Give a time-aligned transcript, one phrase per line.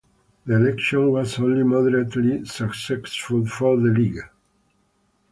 [0.47, 4.23] The election was only moderately successful for the League.